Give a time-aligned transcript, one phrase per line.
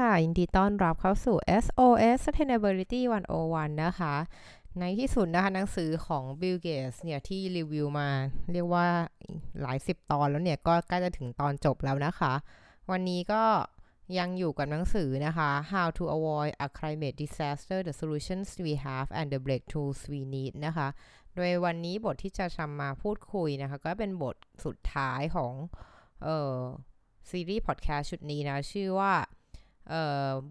[0.00, 3.00] ค่ะ ยินดีต้อนรับเข้าสู่ SOS Sustainability
[3.40, 4.14] 101 นะคะ
[4.78, 8.08] ในที่สุดนะคะหนังสือของ Bill Gates เนี่ยที่รีวิวมา
[8.52, 8.86] เรียกว่า
[9.60, 12.32] หลายสิบตอนแล้วเนี่ย ก็ใกล้จะถึงตอนจบแล้วนะคะ
[12.90, 13.44] วันนี้ก็
[14.18, 20.52] ยังอยู่กับหนังสือนะคะ How to Avoid a Climate Disaster the Solutions We Have and the Breakthroughs We Need
[20.66, 20.88] นะคะ
[21.34, 25.52] โดยวันนี้บทที่จะทำมาพูดคุยนะคะ ก็เป็นบทสุดท้ายของ
[26.24, 26.58] เอ่อ
[27.30, 29.12] ซีรีส์พอดแคสต์ชุดนี้นะ ชื่อว่า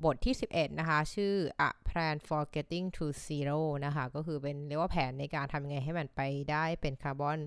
[0.04, 1.34] บทที่ 11 นะคะ ชื่อ
[1.68, 6.22] A Plan for Getting to Zero นะคะ ก็คือเป็นเรียกว่าแผนในการทำยังไงให้มันไป
[6.52, 7.38] ได้เป็นคาร์บอน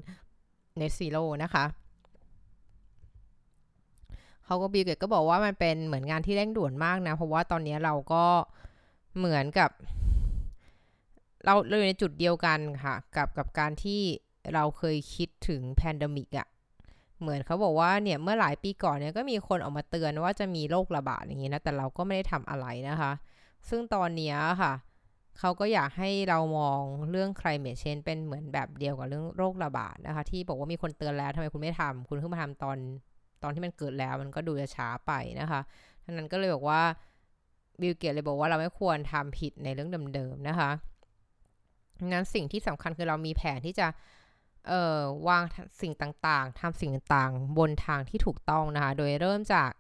[0.77, 1.65] เน t ซีโร่นะคะ
[4.45, 8.25] เขาก็บิลเกตก็บอกว่ามันเป็นเหมือนงานที่เร่งด่วนมากนะ เพราะว่าตอนนี้เราก็
[9.17, 9.71] เหมือนกับ
[11.45, 14.01] เราเราอยู่ในจุดเดียวกันค่ะ กับกับการที่
[14.55, 16.49] เราเคยคิดถึง pandemic อะ
[17.23, 23.13] เหมือนเขาบอกว่าเนี่ยเมื่อหลายปีก่อนเนี่ยก็มีคนออกมาเตือนว่าจะมีโรคระบาดอย่างนี้นะแต่เราก็ไม่ได้ทำอะไรนะคะ
[23.69, 24.73] ซึ่งตอนนี้ค่ะ
[25.39, 32.79] เขาก็อยากให้เรามองเรื่อง climate change เป็นเหมือนแบบเดียวกับเรื่องโรคระบาดนะคะ ที่บอกว่ามีคนเตือนแล้วทำไมคุณไม่ทำคุณเพิ่งมาทำตอน
[33.43, 35.61] ตอนที่มันเกิดแล้วมันก็ดูจะช้าไปนะคะ
[36.05, 36.81] ดังนั้นก็เลยบอกว่า
[37.81, 40.71] บิลเกตส์เลยบอกว่าเราไม่ควรทำผิดในเรื่องเดิมๆนะคะ
[42.13, 43.87] งั้นสิ่งที่สำคัญคือเรามีแผนที่จะ
[44.69, 45.43] เอ่อวาง
[45.81, 49.71] สิ่งต่างๆทำสิ่งต่างๆ บนทางที่ถูกต้องนะคะ โดยเริ่มจาก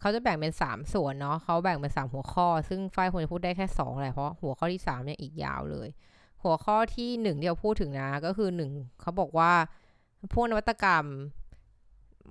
[0.00, 5.88] เขาจะแบ่งเป็น 3 ส่วนเนาะเขาแบ่งเป็น 3 หัวข้อ ซึ่งฝ้ายควรจะพูดได้แค่2แหละเพราะหัวข้อที่3เนี่ยอีกยาวเลย
[6.42, 9.52] หัวข้อที่ 1 ที่เราพูดถึงนะก็คือ 1เขาบอกว่า
[10.32, 11.06] พวกนวัตกรรม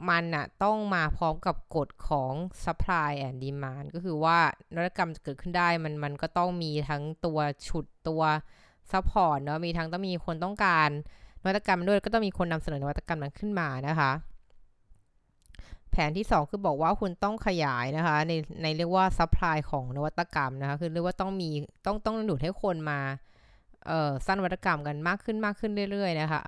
[0.10, 2.34] มันอะต้องมาพร้อมกับกฎของ
[2.64, 4.38] supply and demand ก็คือว่า
[4.74, 8.22] นวัตกรรมจะเกิดขึ้นได้มันมันก็ต้องมีทั้งตัวฉุดตัว
[8.92, 10.90] support เนาะมีทั้งต้องมีคนต้องการน
[11.46, 14.12] วัตกรรมด้วยก็ต้องมีคนนำเสนอนวัตกรรมนั้นขึ้นมานะคะ
[15.92, 21.50] แผนที่ 2 คือบอกว่าคุณต้องขยายนะคะ ในในเรียกว่า supply ของนวัตกรรมนะคะคือเรียกว่าต้องมี
[21.86, 23.00] ต้องต้องดูดให้คนมา
[23.88, 26.44] เอ่อสร้างนวัตกรรมกันมากขึ้นมากขึ้นเรื่อย ๆ นะคะ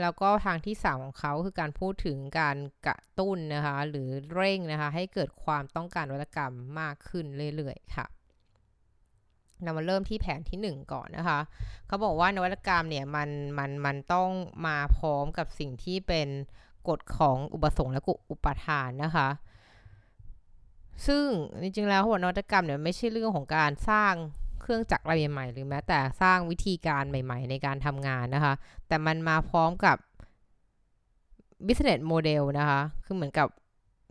[0.00, 2.56] แล้วก็ทางที่ 3 ของเขาคือการพูดถึงการ
[2.86, 7.26] กระตุ้นนะคะ หรือเร่งนะคะ ให้เกิดความต้องการนวัตกรรมมากขึ้น
[7.56, 8.06] เรื่อย ๆ ค่ะ
[9.64, 11.38] เรามาเริ่มที่แผนที่ 1 ก่อนนะคะ
[11.86, 14.30] เขาบอกว่านวัตกรรมเนี่ยมันมันมันต้อง
[14.66, 16.28] มาพร้อมกับสิ่งที่เป็น
[16.88, 19.28] กฎของอุปสงค์และอุปทานนะคะ
[21.06, 21.26] ซึ่ง
[21.62, 24.14] จริงๆแล้วหัวนวัตกรรมเนี่ยไม่ใช่เรื่องของการสร้าง
[24.60, 28.54] เครื่องจักรอะไรใหม่หรือแม้แต่สร้างวิธีการใหม่ ๆ ในการทำงานนะคะ
[28.88, 29.96] แต่มันมาพร้อมกับ
[31.66, 33.48] business model นะคะ คือเหมือนกับ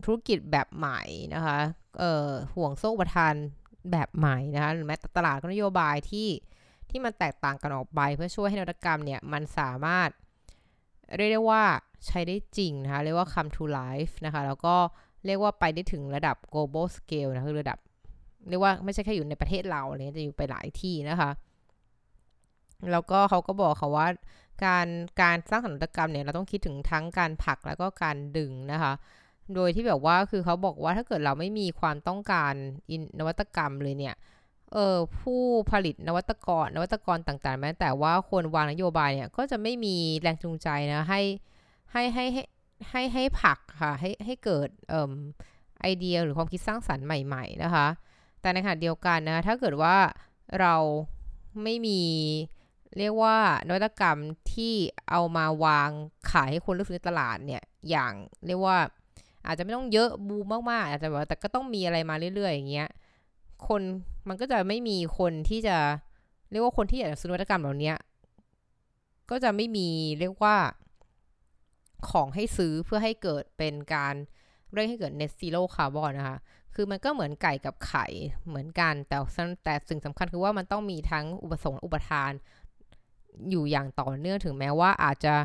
[0.04, 1.02] ธุรกิจแบบใหม่
[1.36, 1.58] นะคะ
[2.00, 3.34] เอ่อห่วงโซ่ประทาน
[3.92, 6.28] แบบใหม่นะคะหรือแม้แต่ตลาดก็นโยบายที่
[6.90, 10.09] ที่มันแตกต่างกันออกไปเพื่อช่วยให้นวัตกรรมเนี่ยมันสามารถ
[11.16, 11.64] เรียกได้ว่า
[12.08, 14.75] ใช้ได้จริงนะคะเรียกว่า come to life นะคะแล้วก็
[15.25, 17.78] เรียกว่าไปได้ถึงระดับ global scale นะคือระดับ
[18.50, 21.30] เรียกว่าไม่ใช่แค่อยู่ในประเทศเราเลยจะอยู่ไปหลายที่นะคะ
[22.91, 24.08] แล้วก็เขาก็บอกเขาว่า
[24.66, 24.88] การ
[25.22, 28.94] การสร้างนวัตกรรมเนี่ยเราต้องคิดถึงทั้งการผลักแล้วก็การดึงนะคะ
[29.56, 32.53] โดยที่แบบว่าคือเขาบอกว่าถ้าเกิดเราไม่มีความต้องการ
[33.19, 34.16] นวัตกรรมเลยเนี่ย
[34.74, 35.41] เออผู้
[35.72, 41.22] ผลิตนวัตกรนวัตกรต่างๆแม้แต่ว่าคนวางนโยบายเนี่ยก็จะไม่มีแรงจูงใจนะให้
[41.91, 42.44] ให้ให้ให้
[42.90, 45.13] ให้ให้ผักค่ะให้ให้เกิดเอ่อ
[45.81, 47.88] ไอเดียหรือความคิดสร้างสรรค์ใหม่ ๆนะคะ
[48.41, 49.96] แต่ในขณะเดียวกันนะถ้าเกิดว่า
[50.59, 50.75] เรา
[51.63, 52.02] ไม่มี
[52.97, 53.38] เรียกว่า
[53.68, 54.18] นวัตกรรม
[54.53, 54.73] ที่
[55.09, 55.90] เอามาวาง
[56.31, 58.13] ขายให้คนเลือกซื้อในตลาดเนี่ยอย่าง
[58.46, 58.78] เรียกว่า
[59.46, 62.90] อาจจะไม่ต้องเยอะบูมมากๆอาจจะแบบแต่ก็ต้องมีอะไรมาเรื่อยๆอย่างเงี้ย
[63.68, 63.81] คน
[64.28, 65.78] มันก็จะไม่มีคนที่จะ
[66.52, 67.94] เรียกว่าคนที่อยากจะซื้อนวัตกรรมเหล่านี้
[69.29, 70.56] ก็จะไม่มีเรียกว่า
[72.09, 74.16] ของให้ซื้อเพื่อให้เกิดเป็นการ
[74.74, 76.38] เร่งให้เกิด net zero carbon นะคะ
[76.75, 78.05] คือมันก็เหมือนไก่กับไข่
[78.47, 79.17] เหมือนกัน แต่
[79.64, 82.32] แต่สิ่งสำคัญคือว่ามันต้องมีทั้งอุปสงค์อุปทาน
[83.49, 85.35] อยู่อย่างต่อเนื่องถึงแม้ว่าอาจจะ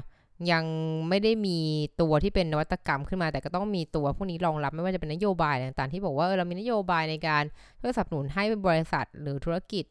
[0.52, 0.64] ยัง
[1.08, 1.58] ไม่ได้มี
[2.00, 7.44] ตัวที่เป็นนวัตกรรมขึ้นมา แต่ก็ต้องมีตัวพวกนี้รองรับไม่ว่าจะเป็นนโยบายต่างๆ ที่บอกว่าเออเรามีนโยบายในการ
[7.78, 9.84] เพื่อสนับสนุนให้บริษัทหรือธุรกิจ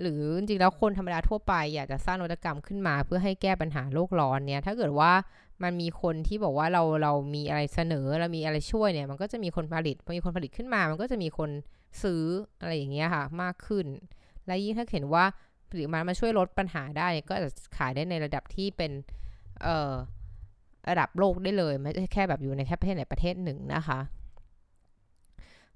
[0.00, 5.12] หรือจริงๆแล้วคนธรรมดาทั่วไป อยากจะสร้างนวัตกรรมขึ้นมา เพื่อให้แก้ปัญหาโลกร้อนเนี่ยถ้าเกิดว่า
[5.62, 11.50] มันมีคนที่บอกว่าเราเรามีอะไรเสนอเรามีอะไรช่วยเนี่ยมันก็จะมีคนผลิตพอมีคนผลิตขึ้นมา มันก็จะมีคน
[12.02, 12.22] ซื้อ
[12.60, 13.86] อะไรอย่างเงี้ยค่ะมากขึ้น
[14.46, 15.24] และยิ่งถ้าเห็นว่า
[15.70, 18.92] ผลิตมามาช่วยลดปัญหาได้ก็จะขายได้ในระดับที่เป็น
[19.62, 19.92] เอ่อ
[20.88, 23.98] ระดับโลกได้เลยไม่ใช่แค่แบบอยู่ในแค่ประเทศไหนประเทศหนึ่งนะคะ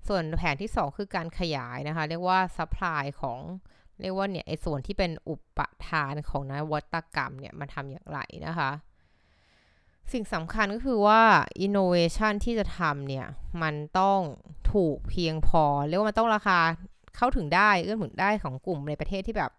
[0.09, 3.39] ส่วนแผนที่ 2 คือการขยายนะคะ เรียกว่า supply ของ
[4.01, 8.71] เรียกว่าเนี่ยไอ้ส่วนที่เป็นอุปทานของนวัตกรรมเนี่ยมันทำอย่างไรนะคะ
[10.13, 11.23] สิ่งสำคัญก็คือว่า
[11.67, 13.27] innovation ที่จะทำเนี่ย
[13.63, 14.21] มันต้อง
[14.71, 16.59] ถูกเพียงพอ เรียกว่ามันต้องราคา
[17.17, 19.53] เข้าถึงได้เอื้อมถึงได้ของกลุ่มในประเทศที่แบบ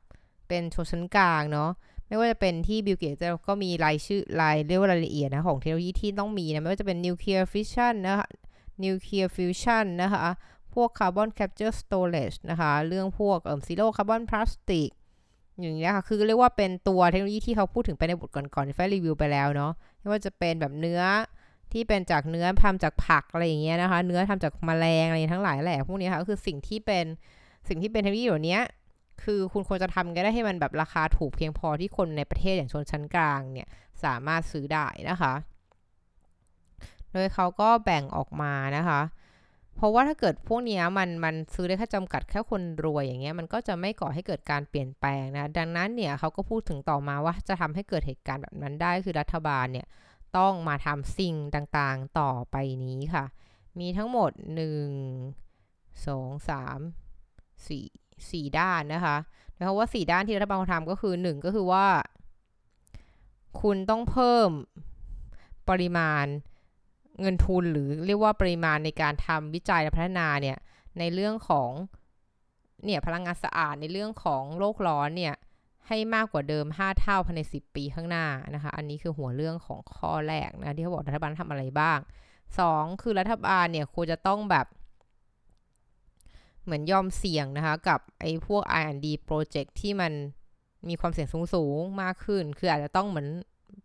[0.48, 1.70] เป็นชนชั้นกลางเนาะ
[2.12, 3.16] ไม่ว่าจะเป็นที่บิลเกตส์
[3.48, 8.28] ก็มีรายชื่อรายเรียกว่ารายละเอียดนะของเทคโนโลยีที่ต้องมีนะไม่ว่าจะเป็น nuclear fission นะคะ
[8.84, 10.26] nuclear fusion นะคะ
[10.74, 14.90] พวก carbon capture storage นะคะเรื่องพวกเอ่อ zero carbon plastic
[15.60, 21.02] อย่างเงี้ยค่ะคือเรียกว่าเป็นตัวเทคโนโลยีที่เขาพูดถึงไปในบทก่อนๆที่ไฟรีวิวไปแล้วเนาะไม่ว่าจะเป็นแบบเนื้อ
[21.72, 27.06] ที่เป็นจากเนื้อทำจากผักอะไรอย่างเงี้ยนะคะ เนื้อทำจากแมลงอะไรทั้งหลายแหละพวกนี้ค่ะก็คือสิ่งที่เป็น
[27.68, 28.58] สิ่งที่เป็นเทคโนโลยีเหล่านี้
[29.24, 33.68] คือคุณควรจะทำกันได้ให้มันแบบราคาถูกเพียงพอที่คนในประเทศอย่างชนชั้นกลางเนี่ย
[34.04, 35.34] สามารถซื้อได้นะคะ
[37.12, 39.02] โดยเขาก็แบ่งออกมานะคะ
[39.76, 49.88] เพราะว่าถ้าเกิดพวกนี้มันมันซื้อได้แค่จำกัดแค่คนรวยอย่างเงี้ยมันก็จะไม่ก่อให้เกิดการเปลี่ยนแปลงนะ ดังนั้นเนี่ยเขาก็พูดถึงต่อมาว่าจะทำให้เกิดเหตุการณ์แบบนั้นได้คือรัฐบาลเนี่ย
[50.38, 53.26] ต้องมาทำสิ่งต่างๆต่อไปนี้ค่ะ
[53.80, 59.18] มีทั้งหมด 1 2 3 4 4 ด้านนะคะ
[59.58, 61.88] นะคะว่า 4 ด้านที่รัฐบาลทำก็คือ 1 ก็คือว่า
[63.62, 64.50] คุณต้องเพิ่ม
[65.70, 66.26] ปริมาณ
[67.22, 70.58] เงินทุนหรือเรียกว่าปริมาณในการทำวิจัยและพัฒนาเนี่ย
[71.00, 71.70] ในเรื่องของ
[72.86, 75.36] เนี่ยพลังงานสะอาดในเรื่องของโลกร้อนเนี่ย
[75.88, 78.26] ให้มากกว่าเดิม 5 เท่าภายใน 10 ปีข้างหน้า
[78.56, 82.00] นะคะ อันนี้คือหัวเรื่องของข้อแรกนะที่เขาบอกรัฐบาลทำอะไรบ้าง
[82.50, 84.66] 2 คือรัฐบาลเนี่ยควรจะต้องแบบ
[86.64, 90.12] เหมือนยอมเสี่ยงนะคะกับไอ้พวก R&D โปรเจกต์ที่มัน
[90.88, 93.28] มีความเสี่ยงสูงๆมากขึ้น คืออาจจะต้องเหมือน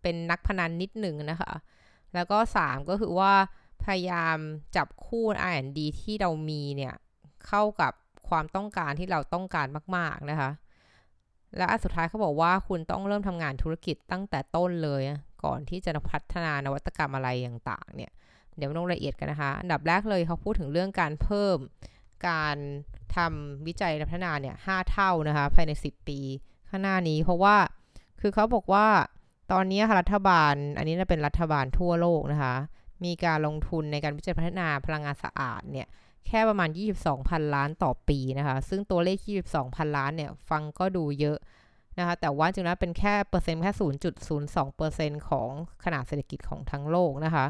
[0.02, 1.52] เป็นนักพนันนิดหนึ่งนะคะ
[2.14, 3.32] แล้วก็ 3 ก็คือว่า
[3.84, 4.38] พยายาม
[4.76, 6.94] จับคู่ R&D ที่เรามีเนี่ย
[7.46, 7.92] เข้ากับ
[8.28, 10.50] ความต้องการที่เราต้องการมาก ๆ นะคะ
[11.56, 15.02] และอันสุดท้ายเขาบอกว่าคุณต้องเริ่มทำงานธุรกิจตั้งแต่ต้นเลย
[15.44, 18.12] ก่อนที่จะพัฒนานวัตกรรมอะไรต่างๆเนี่ย
[18.56, 21.58] เดี๋ยวลงรายละเอียดกันนะคะ อันดับแรกเลยเขาพูดถึงเรื่องการเพิ่ม
[22.28, 22.56] การ
[23.16, 26.18] ทำวิจัยและพัฒนาเนี่ยหเท่านะคะ ภายใน 10 ปี
[26.68, 27.56] ข้างหน้านี้เพราะว่า
[28.20, 28.86] คือเขาบอกว่า
[29.52, 32.54] ตอนนี้รัฐบาล อันนี้จะเป็นรัฐบาลทั่วโลกนะคะ
[33.04, 35.88] มีการลงทุนในการวิจัยพัฒนาพลังงานสะอาดเนี่ย
[36.26, 36.68] แค่ประมาณ
[37.12, 39.18] 22,000 ล้านต่อปีนะคะ ซึ่งตัวเลข
[39.58, 41.38] 22,000 ล้านเนี่ยฟังก็ดูเยอะ
[41.98, 43.72] นะคะ แต่ว่าจริงๆแล้วเป็นแค่เปอร์เซ็นต์แค่
[45.18, 45.50] 0.02%ของ
[45.84, 47.46] ขนาดเศรษฐกิจของทั้งโลกนะคะ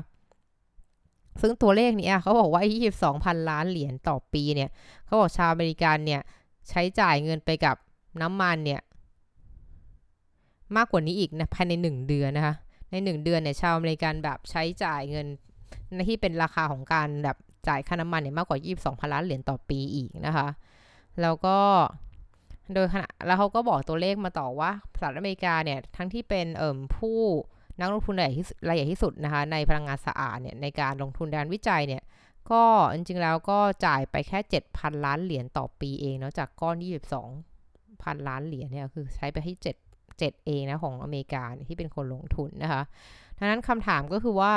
[1.41, 2.63] ซึ่งตัวเลขนี้เขาบอกว่า
[3.07, 4.71] 22,000 ล้านเหรียญต่อปีเนี่ย
[5.05, 6.21] เขาบอกชาวอเมริกันเนี่ย
[6.69, 7.77] ใช้จ่ายเงินไปกับ
[8.23, 8.81] น้ำมันเนี่ย
[10.77, 12.55] มากกว่านี้อีกนะภายใน 1 เดือนนะคะ
[12.91, 15.27] ใน 1 เดือนเนี่ยชาวอเมริกันแบบใช้จ่ายเงิน
[16.09, 17.37] ที่เป็นราคาของการแบบ
[17.69, 20.49] จ่ายค่าน้ำมันเนี่ยมากกว่า 22พันล้านเหรียญต่อปีอีกนะคะ
[21.23, 21.59] แล้วก็
[22.75, 27.21] โดยขณะแล้วเขาก็บอกตัวเลขมาต่อว่าสหรัฐอเมริกาเนี่ยทั้งที่เป็นเอ่มผู้
[27.81, 32.03] นักลงทุนรายใหญ่ที่รายใหญ่ที่สุดนะคะในพลังงานสะอาดเนี่ยในการลงทุนด้านวิจัยเนี่ย
[32.51, 32.63] ก็
[32.95, 34.39] จริงๆแล้วก็จ่ายไปแค่
[34.73, 36.77] 7,000 ล้านเหรียญต่อปีเองเนาะจากก้อน
[37.41, 42.83] 22 พันล้านเหรียญเนี่ยคือใช้ไปให้7 7เองนะของอเมริกาที่เป็นคนลงทุนนะคะ
[43.39, 44.55] ดังนั้นคำถามก็คือว่า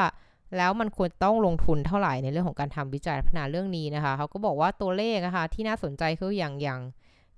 [0.57, 6.81] แล้วมันควรต้องลงทุนเท่าไหร่ในเรื่องของการทำวิจัยพัฒนาเรื่องนี้นะคะเขาก็บอกว่าตัวเลขนะคะที่น่าสนใจคืออย่างอย่าง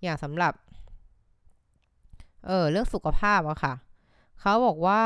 [0.03, 0.53] อย่างสำหรับ
[2.48, 3.74] เออเรื่องสุขภาพอะค่ะ
[4.41, 5.01] เขาบอกว่า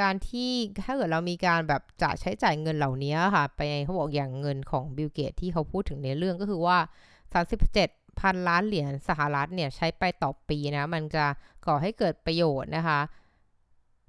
[0.00, 0.50] การที่
[0.84, 6.78] ถ้าเกิดเรามีการแบบจะใช้จ่ายเงินเหล่านี้ค่ะ ไปเขาบอกอย่างเงินของบิลเกตที่เขาพูดถึงในเรื่องก็คือว่า
[7.44, 11.24] 37พันล้านเหรียญสหรัฐเนี่ยใช้ไปต่อปีนะ มันจะ
[11.66, 13.00] ก่อให้เกิดประโยชน์นะคะ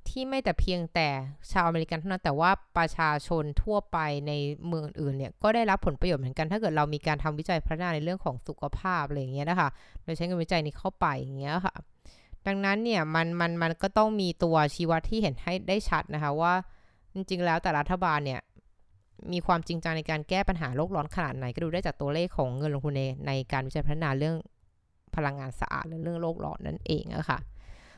[0.10, 1.08] ที่ไม่แต่เพียงแต่
[1.52, 4.32] ชาวอเมริกันเท่านั้นแต่ว่าประชาชนทั่วไปใน
[4.68, 9.70] เมืองอื่นเนี่ยก็ได้รับผลประโยชน์เหมือนกัน ถ้าเกิดเรามีการทำวิจัยพัฒนาในเรื่องของสุขภาพอะไรอย่างเงี้ยนะคะ
[10.04, 11.76] โดยใช้เงินวิจัยนี้เข้าไปอย่างเงี้ยค่ะ
[12.48, 16.54] ดังนั้นเนี่ยมันมันมันก็ต้องมีตัวชี้วัดที่เห็นให้ได้ชัดนะคะว่า
[17.14, 18.42] จริง ๆ แล้วแต่รัฐบาลเนี่ย
[19.32, 24.36] มีความจริงจังในการแก้ปัญหาโลกร้อนขนาดไหนก็ดูได้จากตัวเลขของเงินลงทุนในในการวิจัยพัฒนาเรื่อง
[25.16, 27.40] พลังงานสะอาดและเรื่องโลกร้อนนั่นเองอะคะ่ะ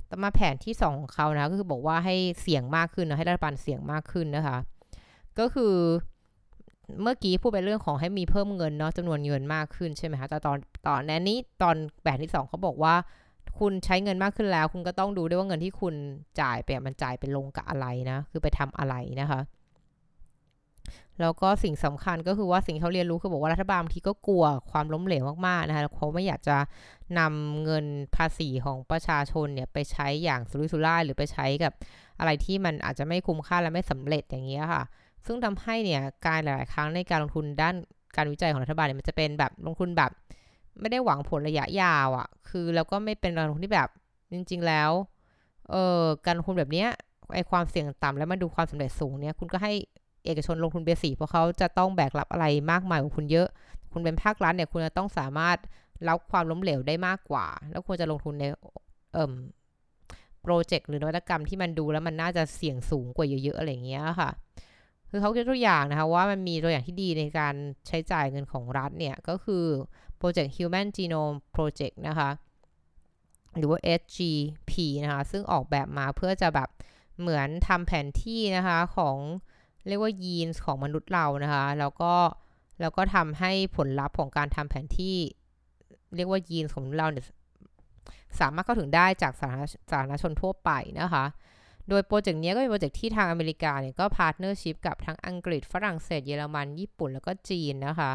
[0.09, 4.57] ต่อมาแผนที่2ของเขานะก็คือบอกว่าให้เสี่ยงมากขึ้นนะให้รัฐบาลเสี่ยงมากขึ้นนะคะ
[5.39, 5.75] ก็คือ
[7.01, 12.93] เมื่อกี้พูดไปเรื่องของให้มีเพิ่มเงินเนาะจำนวนเงินมากขึ้นใช่ไหมคะแต่ตอนตอนนี้ตอนแผนที่2เขาบอกว่า
[13.59, 15.95] คุณใช้เงินมากขึ้นแล้ว คุณก็ต้องดูด้วยว่าเงินที่คุณ
[16.41, 19.41] จ่ายไปมันจ่ายไปลงกับอะไรนะ คือไปทำอะไรนะคะ
[21.21, 26.57] แล้วก็สิ่งสำคัญก็คือว่าสิ่งเขาเรียนรู้คือบอกว่ารัฐบาลบางทีก็กลัวความล้มเหลวมากๆนะคะเขาไม่อยากจะ
[27.19, 31.73] นำเงินภาษีของประชาชนเนี่ยไปใช้อย่างสุรุ่ยสุร่ายหรือไปใช้กับ
[32.19, 34.83] อะไรที่มันอาจจะไม่คุ้มค่าและไม่สำเร็จอย่างเงี้ยค่ะ
[35.25, 37.75] ซึ่งทำให้เนี่ยการหลาย ๆ ครั้งในการลงทุนด้าน
[38.15, 40.11] การวิจัยของรัฐบาลเนี่ยมันจะเป็นแบบลงทุนแบบ
[40.81, 43.89] ไม่ได้หวังผลระยะยาวอะ่ะ คือแล้วก็ไม่เป็นการลงทุนที่แบบ
[44.33, 44.91] จริง ๆ แล้ว
[45.69, 46.89] เออการลงทุนแบบเนี้ย
[47.33, 49.73] ไอความเสี่ยงต่ำแล้วมาดูความสำเร็จสูงเนี่ยคุณก็ให้
[50.25, 53.47] เอกชนลงทุนเบสีเพราะเขาจะต้องแบกรับอะไรมากมายกว่าคุณเยอะ
[53.91, 55.57] คุณเป็นภาครัฐเนี่ย คุณจะต้องสามารถ
[56.07, 58.45] รับความล้มเหลวได้มากกว่า แล้วควรจะลงทุนใน
[59.13, 59.33] เอ่อ
[60.41, 64.29] โปรเจกต์หรือนวัตกรรมที่มันดูแล้วมันน่าจะเสี่ยงสูงกว่าเยอะๆอะไรอย่างเงี้ยค่ะ
[65.09, 67.55] คือเขาคิดตัวอย่างนะคะว่ามันมีตัวอย่างที่ดีในการ
[67.87, 69.65] ใช้จ่ายเงินของรัฐเนี่ยก็คือ
[70.19, 72.29] โปรเจกต์ Human Genome Project นะคะ
[73.57, 74.71] หรือว่า HGP
[75.03, 76.69] นะคะ ซึ่งออกแบบมาเพื่อจะแบบ
[77.19, 79.17] เหมือนทำแผนที่นะคะของ
[79.87, 82.13] เรียกว่ายีนของมนุษย์เรานะคะ แล้วก็
[82.81, 85.15] แล้วก็ทำให้ผลลัพธ์ของการทำแผนที่
[86.15, 87.25] เรียกว่ายีนของเราเนี่ย
[88.39, 91.25] สามารถเข้าถึงได้จากสาธารณสาธารณชนทั่วไปนะคะ
[91.89, 98.11] โดยโปรเจกต์นี้ก็เป็นโปรเจกต์ที่ทางอเมริกาเนี่ยก็ partnership กับทั้งอังกฤษ ฝรั่งเศส เยอรมัน ญี่ปุ่น แล้วก็จีนนะคะ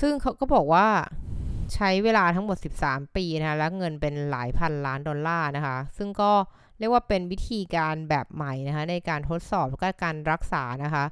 [0.00, 0.86] ซึ่งเขาก็บอกว่า
[1.74, 6.32] ใช้เวลาทั้งหมด 13 ปีนะคะและเงินเป็นหลายพันล้านดอลลาร์นะคะ ซึ่งก็
[6.78, 11.04] เรียกว่าเป็นวิธีการแบบใหม่นะคะในการทดสอบแล้วก็การรักษานะคะ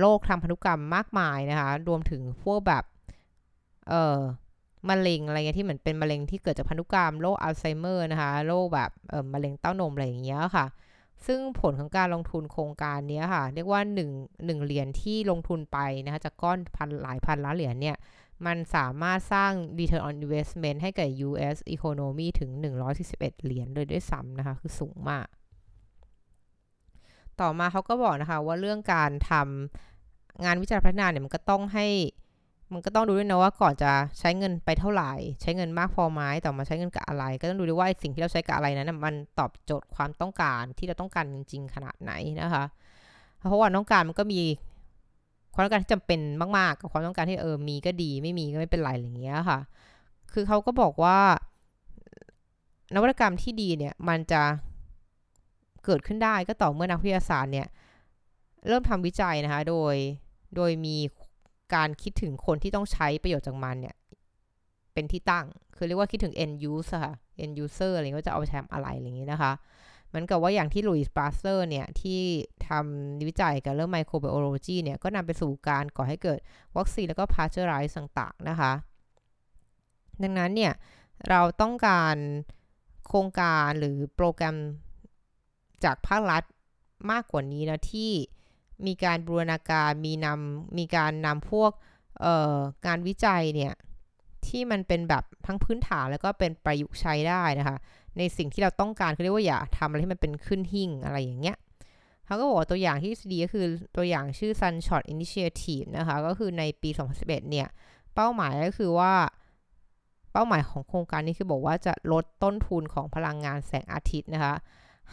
[0.00, 2.84] โรคทางพันธุกรรมมากมายนะคะ รวมถึงพวกแบบ
[3.88, 4.18] เอ่อ
[4.88, 10.66] มะเร็งอะไรเงี้ยที่เหมือนเป็นมะเร็งที่เกิดจากพันธุกรรมโรคอัลไซเมอร์นะคะโรคแบบเอ่อมะเร็งเต้านมอะไรอย่างเงี้ยค่ะ
[11.26, 17.96] ซึ่งผลของการลงทุนโครงการนี้ค่ะ เรียกว่า1 1เหรียญที่ลงทุนไปนะคะจากก้อนพันหลายพันล้านเหรียญเนี่ย
[18.46, 22.50] มันสามารถสร้าง return on investment ให้กับ US economy ถึง
[22.96, 25.26] 141 เหรียญโดยด้วยซ้ำนะคะ คือสูงมาก
[27.40, 31.86] ต่อมาเขาก็บอกนะคะว่าเรื่องการทำงานวิจัยพัฒนาเนี่ยมันก็ต้องให้
[32.72, 42.64] มันก็ต้องดูด้วยนะว่าก่อนจะใช้เงินไปเท่าไหร่ ใช้เงินมากพอไหมต่อมาใช้เงินกับอะไร ก็ต้องดูด้วยว่าสิ่งที่เราใช้กับอะไรนั้นมันตอบโจทย์ความต้องการที่เราต้องการจริง ๆ ขนาดไหนนะคะ
[43.48, 44.42] เพราะว่าต้องการมันก็มี
[45.52, 49.58] ความต้องการที่จำเป็นมากๆ กับความต้องการที่เออมีก็ดีไม่มีก็ไม่เป็นไรอย่างเงี้ยค่ะ
[50.32, 51.18] คือเขาก็บอกว่า
[52.94, 54.42] นวัตกรรมที่ดีเนี่ยมันจะ
[55.84, 57.66] เกิดขึ้นได้ก็ต่อเมื่อนักวิทยาศาสตร์เนี่ย
[58.68, 59.94] เริ่มทำวิจัยนะคะ โดย
[60.56, 60.96] โดยมี
[61.74, 63.96] การคิดถึงคนที่ต้องใช้ประโยชน์จากมันเนี่ย
[64.92, 65.46] เป็นที่ตั้ง
[65.76, 69.52] คือเรียกว่าคิดถึง end user ค่ะ end user อะไรก็จะเอาไปใช้อะไรอย่างนี้นะคะ
[70.08, 72.20] เหมือนกับว่าอย่างที่หลุยส์ปาสเตอร์เนี่ย ที่
[72.68, 76.38] ทำวิจัยกับเรื่อง microbiology เนี่ย ก็นำไปสู่การก่อให้เกิด
[76.76, 78.72] วัคซีนแล้วก็พาสเจอร์ไรส์ต่าง ๆ นะคะ
[80.22, 80.72] ดังนั้นเนี่ย
[81.28, 82.16] เราต้องการ
[83.06, 84.56] โครงการหรือโปรแกรม
[85.84, 86.42] จากภาครัฐ
[87.10, 88.10] มากกว่านี้นะ ที่
[88.86, 91.70] มีการบูรณาการมีนำมีการนำพวก
[92.86, 93.74] การวิจัยเนี่ย
[94.46, 97.76] ที่มันเป็นแบบทั้งพื้นฐานแล้วก็เป็นประยุกต์ใช้ได้นะคะ
[98.18, 101.56] ในสิ่งที่เราต้องการคือเรียกว่าอย่าทำอะไรที่มันเป็นขึ้นหิ่งอะไรอย่างเงี้ย
[102.26, 103.66] เขาก็บอกตัวอย่างที่ดีก็คือ
[103.96, 106.90] ตัวอย่างชื่อ Sunshot Initiative นะคะ ก็คือในปี
[107.20, 107.68] 2011 เนี่ย
[108.14, 109.14] เป้าหมายก็คือว่า
[110.32, 114.54] เป้าหมายของโครงการนี้คือบอกว่าจะลดต้นทุนของพลังงานแสงอาทิตย์นะคะ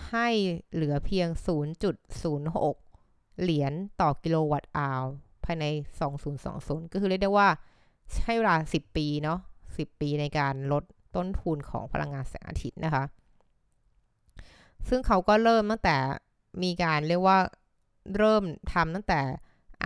[0.09, 0.27] ให้
[0.73, 1.27] เหลือเพียง
[1.89, 2.82] 0.06
[3.41, 5.03] เหรียญต่อกิโลวัตต์อาว
[5.43, 5.65] ภายใน
[6.29, 7.49] 2020 ก็คือเรียกได้ว่า
[8.13, 10.83] ใช้เวลา 10 ปีเนาะ10 ปีในการลด
[11.15, 13.03] ต้นทุนของพลังงานแสงอาทิตย์นะคะ
[14.89, 15.95] ซึ่งเขาก็เริ่มตั้งแต่
[16.63, 17.37] มีการเรียกว่า
[18.17, 19.21] เริ่มทำตั้งแต่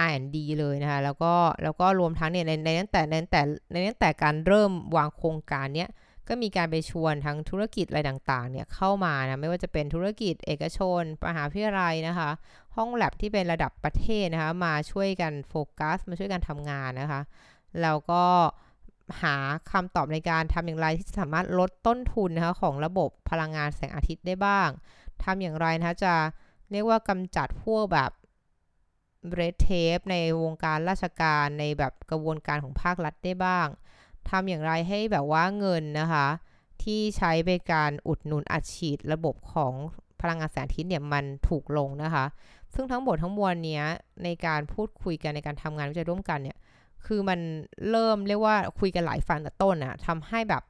[0.10, 5.90] R&D เลยนะคะ แล้วก็แล้วก็รวมทั้งเนี่ยในในตั้งแต่ในตั้งแต่ในตั้งแต่การเริ่มวางโครงการเนี้ย
[6.28, 12.30] ก็มีการไปชวนทั้งธุรกิจอะไรต่างๆ เนี่ยเข้ามานะไม่ว่าจะเป็นธุรกิจเอกชนมหาวิทยาลัยนะคะ
[12.76, 17.22] ห้องแลบที่เป็นระดับประเทศนะคะมาช่วยกันโฟกัสมาช่วยกันทำงานนะคะ
[17.82, 18.24] แล้วก็
[19.22, 19.36] หา
[19.72, 24.70] คำตอบในการทำอย่างไรที่จะสามารถลดต้นทุนนะคะของระบบพลังงานแสงอาทิตย์ได้บ้าง
[25.24, 26.16] ทำอย่างไรนะคะจะ
[26.72, 28.12] เรียกว่ากำจัดพวกแบบ
[29.34, 33.68] เรดเทปในวงการราชการในแบบกระบวนการของภาครัฐได้บ้าง
[34.30, 36.28] ทำอย่างไรให้แบบว่าเงินนะคะ
[36.84, 39.74] ที่ใช้ไปการอุดหนุนอัดฉีดระบบของ
[40.22, 42.26] พลังงานแสงอาทิตย์เนี่ยมันถูกลงนะคะ
[42.74, 43.84] ซึ่งทั้งหมดทั้งมวลเนี้ย
[44.24, 46.58] ในการพูดคุยกันในการทำงานวิจัยร่วมกันเนี่ย
[47.06, 47.40] คือมัน
[47.90, 50.64] เริ่มเรียกว่าคุยกันหลายฝ่ายแต่ต้นอะทำให้แบบ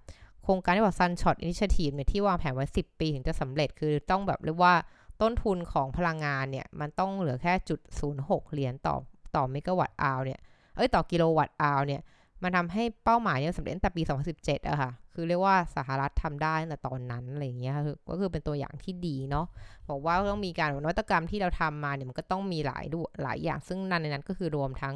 [0.44, 4.74] โครงการที่บอก Sunshot Initiative เนี่ยที่วางแผนไว้ 10 ปีถึงจะสำเร็จคือต้องแบบเรียกว่า
[5.22, 7.80] ต้นทุนของพลังงานเนี่ย มันต้องเหลือแค่จุด
[8.18, 8.96] 06 เหรียญต่อ
[9.36, 10.40] ต่อเมกะวัตต์อาวเนี่ย
[10.76, 12.02] เอ้ย ต่อกิโลวัตต์อาวเนี่ย
[12.44, 14.01] มันทำให้เป้าหมายเนี่ยสำเร็จตั้งแต่ปี
[14.36, 19.46] 2017อะค่ะ คือเรียกว่าสหรัฐทำได้ตั้งแต่ตอนนั้นอะไรอย่างเงี้ยคือก็คือเป็นตัวอย่างที่ดีเนาะ
[19.89, 24.96] บอกว่าต้องมีการนวัตกรรมที่เราทำมาเนี่ยมันก็ต้องมีหลายดูหลายอย่าง ซึ่งนั่นในนั้นก็คือรวมทั้ง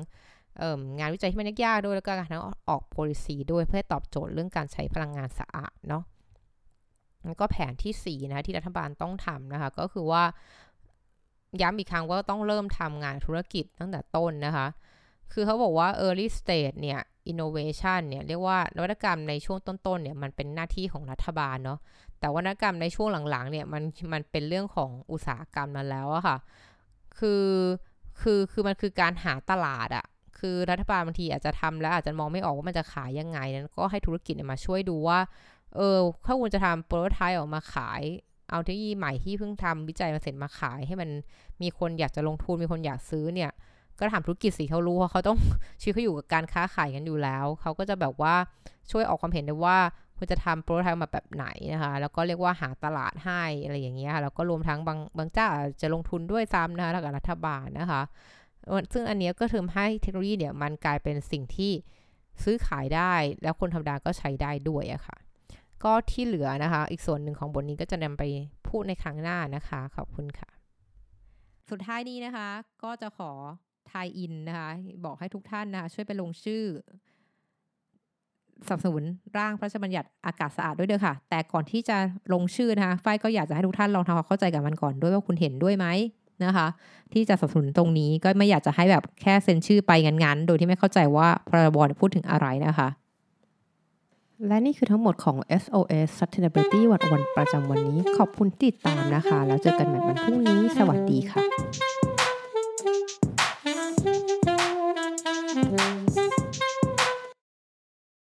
[0.99, 6.03] งานวิจัยที่มันยากด้วยแล้วก็การทั้งออก policy ด้วยเพื่อตอบโจทย์เรื่องการใช้พลังงานสะอาดเนาะ
[7.25, 10.23] แล้วก็แผนที่ 4 นะที่รัฐบาลต้องทำนะคะ ก็คือว่า
[11.61, 14.67] ย้ำอีกครั้งว่าต้องเริ่มทำงานธุรกิจตั้งแต่ต้นนะคะ
[15.31, 16.99] คือเขาบอกว่า early stage เนี่ย
[17.31, 21.79] innovation เนี่ยเรียกว่านวัตกรรมในช่วงต้นๆเนี่ยมันเป็นหน้าที่ของรัฐบาลเนาะ
[22.19, 23.83] แต่ว่านวัตกรรมในช่วงหลังๆเนี่ยมัน
[24.13, 26.37] มันเป็นเรื่องของอุตสาหกรรมนั้นแล้วอะค่ะ
[27.19, 27.45] คือ
[28.21, 30.05] คือคือมันคือการหาตลาดอะ
[30.39, 35.19] คือรัฐบาลบางทีอาจจะทำแล้วอาจจะมองไม่ออกว่ามันจะขายยังไงนั้นก็ให้ธุรกิจมาช่วยดูว่า
[35.75, 38.01] เออถ้าคุณจะทำโปรโตไทป์ออกมาขาย
[38.49, 41.09] เอาเทคโนโลยีใหม่ที่เพิ่งทำวิจัยมาเสร็จมาขายให้มัน
[41.61, 43.51] มีคนอยากจะลงทุนมีคนอยากซื้อเนี่ย
[44.01, 45.37] ก็ทำธุรกิจสิเขารู้ว่าเขาต้อง
[45.81, 48.35] ชีวิตเขาอยู่กับการค้าขายกันอยู่แล้ว เขาก็จะแบบว่า
[48.91, 49.77] ช่วยออกความเห็นได้ว่า
[50.17, 55.47] คุณจะทำโปรโตไทป์มาแบบไหนนะคะ แล้วก็เรียกว่าหาตลาดให้อะไรอย่างเงี้ยค่ะแล้วก็รวมทั้งบางบางเจ้า
[55.81, 58.01] จะลงทุนด้วยซ้ำนะคะกับรัฐบาลนะคะ
[58.93, 61.71] ซึ่งอันนี้ก็ทำให้เทคโนโลยีเนี่ยมันกลายเป็นสิ่งที่
[62.43, 65.17] ซื้อขายได้ แล้วคนธรรมดาก็ใช้ได้ด้วยอะค่ะ
[65.83, 68.23] ก็ที่เหลือนะคะ อีกส่วนหนึ่งของบทนี้ก็จะนำไป
[68.67, 70.49] พูดในครั้งหน้านะคะ ขอบคุณค่ะ
[71.69, 72.49] สุดท้ายนี้นะคะ
[72.83, 73.31] ก็จะขอ
[73.91, 74.69] ทายอินนะคะ
[75.05, 76.63] บอกให้ทุกท่านนะคะช่วยไปลงชื่อ
[78.67, 79.03] สนับสนุน
[79.37, 81.97] ร่างพระราชบัญญัติอากาศสะอาดด้วยเด้อค่ะ แต่ก่อนที่จะ
[82.33, 85.87] ลงชื่อนะคะฝ้ายก็อยากจะให้ทุกท่านลองทำความเข้าใจกับมันก่อนด้วยว่าคุณเห็นด้วยไหม
[86.45, 86.67] นะคะ
[87.13, 92.87] ที่จะสนับสนุนตรงนี้ก็ไม่อยากจะให้แบบแค่เซ็นชื่อไปงั้นๆ โดยที่ไม่เข้าใจว่าพรบพูดถึงอะไรนะคะ
[94.47, 101.41] และนี่คือทั้งหมดของ SOS Sustainability วันวันประจำวันนี้ ขอบคุณติดตามนะคะ แล้วเจอกันใหม่วันพรุ่งนี้ สวัสดีค่ะ